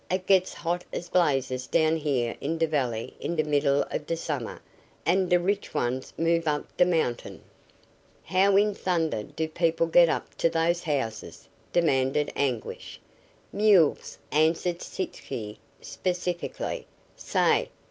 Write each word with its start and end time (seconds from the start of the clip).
It 0.09 0.25
gets 0.25 0.55
hot 0.55 0.83
as 0.91 1.09
blazes 1.09 1.67
down 1.67 1.95
here 1.97 2.35
in 2.41 2.57
d' 2.57 2.63
valley 2.63 3.13
in 3.19 3.35
d' 3.35 3.43
middle 3.45 3.83
of 3.91 4.07
d' 4.07 4.17
summer 4.17 4.59
and 5.05 5.29
d' 5.29 5.33
rich 5.35 5.75
ones 5.75 6.11
move 6.17 6.47
up 6.47 6.75
d' 6.75 6.87
mountain." 6.87 7.43
"How 8.23 8.57
in 8.57 8.73
thunder 8.73 9.21
do 9.21 9.47
people 9.47 9.85
get 9.85 10.09
up 10.09 10.33
to 10.39 10.49
those 10.49 10.81
houses?" 10.81 11.47
demanded 11.71 12.33
Anguish. 12.35 12.99
"Mules," 13.53 14.17
answered 14.31 14.79
Sitzky, 14.81 15.59
specifically. 15.81 16.87
"Say! 17.15 17.69